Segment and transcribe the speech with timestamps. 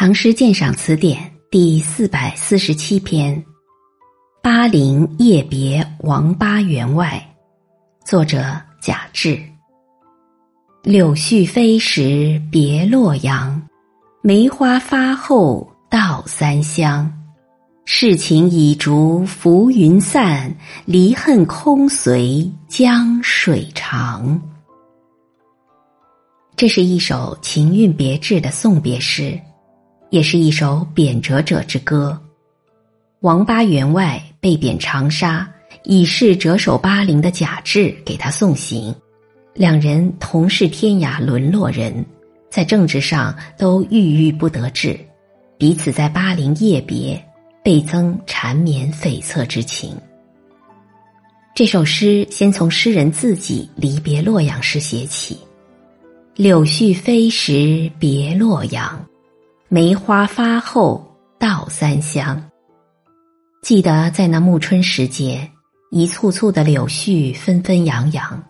[0.00, 1.18] 唐诗鉴赏词典
[1.50, 3.34] 第四百四十七篇
[4.40, 7.20] 《巴陵夜别王八员外》，
[8.08, 9.36] 作者贾至。
[10.84, 13.60] 柳絮飞时别洛阳，
[14.22, 17.12] 梅花发后到三乡。
[17.84, 20.54] 世情已逐浮云散，
[20.84, 24.40] 离恨空随江水长。
[26.54, 29.36] 这是一首情韵别致的送别诗。
[30.10, 32.18] 也是一首贬谪者之歌。
[33.20, 35.48] 王八员外被贬长沙，
[35.84, 38.94] 已是谪守巴陵的贾至给他送行。
[39.54, 42.04] 两人同是天涯沦落人，
[42.48, 44.98] 在政治上都郁郁不得志，
[45.58, 47.20] 彼此在巴陵夜别，
[47.64, 49.96] 倍增缠绵悱恻之情。
[51.56, 55.36] 这首诗先从诗人自己离别洛阳时写起
[56.36, 59.04] ：“柳絮飞时别洛阳。”
[59.70, 61.06] 梅花发后
[61.38, 62.42] 到三乡。
[63.62, 65.46] 记得在那暮春时节，
[65.90, 68.42] 一簇簇的柳絮纷纷扬扬。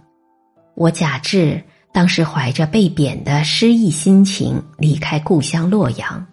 [0.77, 1.61] 我贾至
[1.93, 6.25] 当时怀着被贬的失意心情离开故乡洛阳，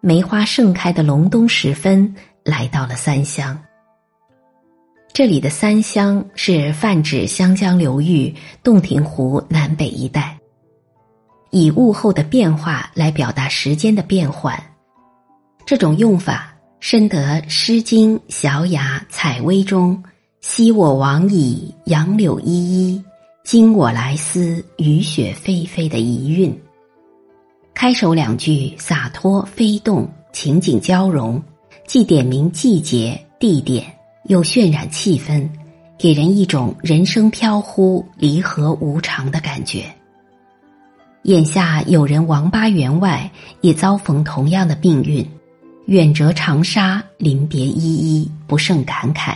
[0.00, 3.58] 梅花盛开的隆冬时分，来到了三乡。
[5.12, 10.38] 这里的三乡是泛指湘江流域洞庭湖南北一带。
[11.54, 14.60] 以物候的变化来表达时间的变换，
[15.64, 20.02] 这种用法深得《诗经·小雅·采薇》中
[20.42, 23.00] “昔我往矣，杨柳依依；
[23.44, 26.60] 今我来思，雨雪霏霏”的遗韵。
[27.72, 31.40] 开首两句洒脱飞动，情景交融，
[31.86, 33.86] 既点明季节地点，
[34.24, 35.48] 又渲染气氛，
[35.96, 39.84] 给人一种人生飘忽、离合无常的感觉。
[41.24, 43.30] 眼下有人王八员外
[43.62, 45.26] 也遭逢同样的命运，
[45.86, 49.34] 远谪长沙，临别依依，不胜感慨。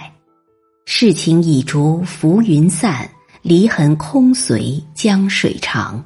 [0.85, 3.09] 世情已逐浮云散，
[3.41, 6.05] 离痕空随江水长。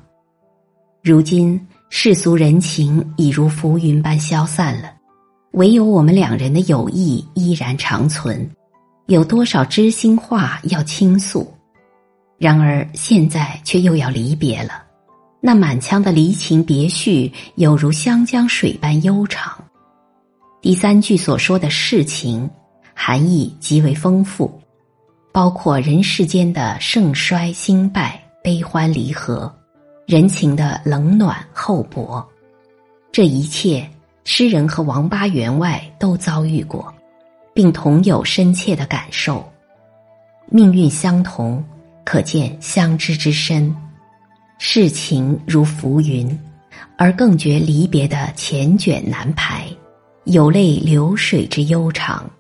[1.03, 1.61] 如今
[1.91, 4.93] 世俗人情已如浮云般消散了，
[5.55, 8.49] 唯有我们两人的友谊依然长存。
[9.07, 11.53] 有多少知心话要倾诉？
[12.39, 14.82] 然而现在却又要离别了。
[15.45, 19.53] 那满腔的离情别绪，有如湘江水般悠长。
[20.61, 22.49] 第三句所说的事情，
[22.95, 24.49] 含义极为丰富，
[25.33, 29.53] 包括人世间的盛衰兴败、悲欢离合，
[30.07, 32.25] 人情的冷暖厚薄。
[33.11, 33.85] 这一切，
[34.23, 36.95] 诗人和王八员外都遭遇过，
[37.53, 39.45] 并同有深切的感受。
[40.49, 41.61] 命运相同，
[42.05, 43.75] 可见相知之深。
[44.65, 46.39] 世情如浮云，
[46.97, 49.67] 而更觉离别的缱绻难排，
[50.23, 52.31] 有泪流水之悠长。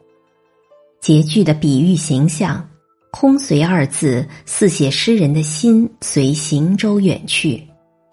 [1.00, 2.64] 结句的比喻形象
[3.10, 7.60] “空随”二字，似写诗人的心随行舟远去，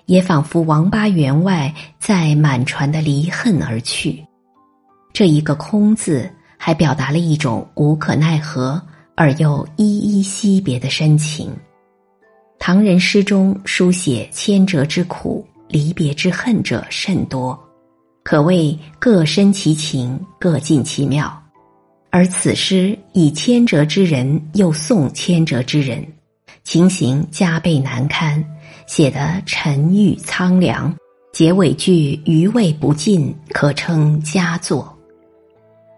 [0.08, 4.26] 也仿佛王八员外在满船的离恨而去。
[5.14, 6.28] 这一个“空”字，
[6.58, 8.82] 还表达了一种无可奈何
[9.14, 11.52] 而又依依惜别的深情。
[12.60, 17.58] 唐人诗中书写牵折之苦、离别之恨者甚多，
[18.22, 21.42] 可谓各深其情，各尽其妙。
[22.12, 26.06] 而此诗以牵折之人又送牵折之人，
[26.64, 28.44] 情形加倍难堪，
[28.86, 30.94] 写得沉郁苍凉。
[31.32, 34.94] 结尾句余味不尽，可称佳作。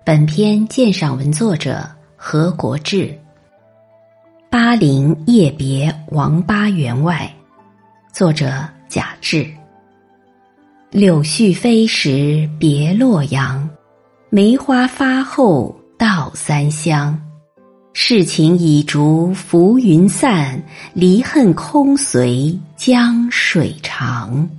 [0.06, 3.18] 本篇鉴赏文作者何国志。
[4.52, 7.34] 巴陵夜别王八员外，
[8.12, 9.48] 作者贾至。
[10.90, 13.70] 柳絮飞时别洛阳，
[14.30, 17.18] 梅花发后到三乡。
[17.94, 20.62] 世情已逐浮云散，
[20.94, 24.50] 离恨空随江水长。